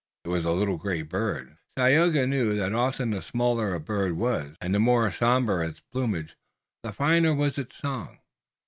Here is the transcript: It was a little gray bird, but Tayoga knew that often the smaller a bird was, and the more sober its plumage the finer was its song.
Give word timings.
It 0.25 0.29
was 0.29 0.45
a 0.45 0.51
little 0.51 0.77
gray 0.79 1.03
bird, 1.03 1.57
but 1.75 1.83
Tayoga 1.83 2.25
knew 2.25 2.55
that 2.57 2.73
often 2.73 3.11
the 3.11 3.21
smaller 3.21 3.75
a 3.75 3.79
bird 3.79 4.13
was, 4.13 4.55
and 4.59 4.73
the 4.73 4.79
more 4.79 5.11
sober 5.11 5.63
its 5.63 5.81
plumage 5.91 6.35
the 6.81 6.91
finer 6.91 7.35
was 7.35 7.59
its 7.59 7.77
song. 7.77 8.17